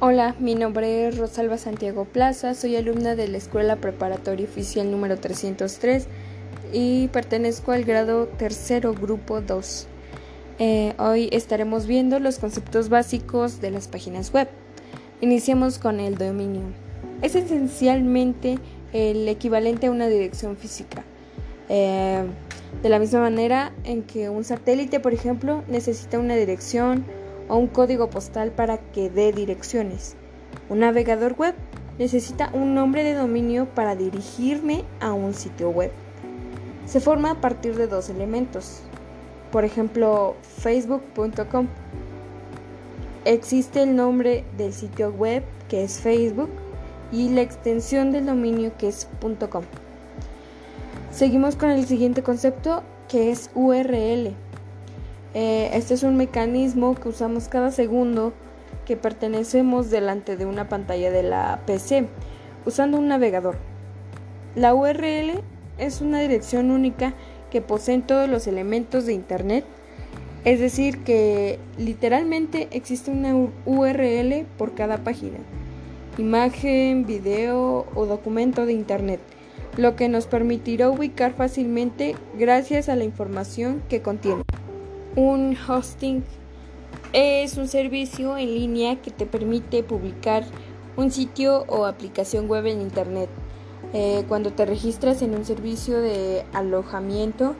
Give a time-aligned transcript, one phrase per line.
[0.00, 5.18] Hola, mi nombre es Rosalba Santiago Plaza, soy alumna de la Escuela Preparatoria Oficial número
[5.18, 6.08] 303
[6.72, 9.86] y pertenezco al grado tercero grupo 2.
[10.58, 14.48] Eh, hoy estaremos viendo los conceptos básicos de las páginas web.
[15.20, 16.64] Iniciamos con el dominio.
[17.22, 18.58] Es esencialmente
[18.92, 21.04] el equivalente a una dirección física.
[21.68, 22.24] Eh,
[22.82, 27.04] de la misma manera en que un satélite, por ejemplo, necesita una dirección,
[27.48, 30.16] o un código postal para que dé direcciones.
[30.68, 31.54] Un navegador web
[31.98, 35.90] necesita un nombre de dominio para dirigirme a un sitio web.
[36.86, 38.80] Se forma a partir de dos elementos.
[39.52, 41.68] Por ejemplo, facebook.com.
[43.24, 46.50] Existe el nombre del sitio web que es Facebook
[47.10, 49.08] y la extensión del dominio que es
[49.48, 49.64] .com.
[51.10, 54.34] Seguimos con el siguiente concepto que es URL.
[55.34, 58.32] Eh, este es un mecanismo que usamos cada segundo
[58.86, 62.06] que pertenecemos delante de una pantalla de la PC
[62.64, 63.56] usando un navegador.
[64.54, 65.42] La URL
[65.78, 67.14] es una dirección única
[67.50, 69.64] que poseen todos los elementos de Internet,
[70.44, 75.38] es decir, que literalmente existe una URL por cada página,
[76.16, 79.20] imagen, video o documento de Internet,
[79.76, 84.44] lo que nos permitirá ubicar fácilmente gracias a la información que contiene.
[85.16, 86.24] Un hosting
[87.12, 90.42] es un servicio en línea que te permite publicar
[90.96, 93.28] un sitio o aplicación web en Internet.
[93.92, 97.54] Eh, cuando te registras en un servicio de alojamiento,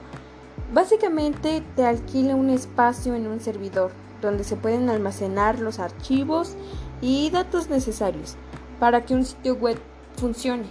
[0.73, 6.57] básicamente te alquila un espacio en un servidor donde se pueden almacenar los archivos
[7.01, 8.35] y datos necesarios
[8.81, 9.79] para que un sitio web
[10.17, 10.67] funcione.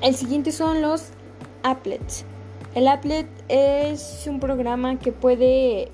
[0.00, 1.10] El siguiente son los
[1.62, 2.24] applets.
[2.74, 5.92] El applet es un programa que puede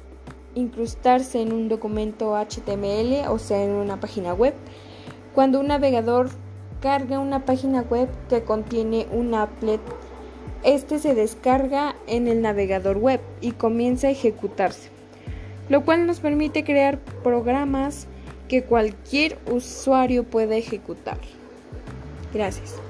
[0.54, 4.54] incrustarse en un documento HTML, o sea, en una página web.
[5.34, 6.30] Cuando un navegador
[6.80, 9.80] carga una página web que contiene un applet,
[10.62, 14.90] este se descarga en el navegador web y comienza a ejecutarse,
[15.68, 18.06] lo cual nos permite crear programas
[18.46, 21.18] que cualquier usuario pueda ejecutar.
[22.32, 22.87] Gracias.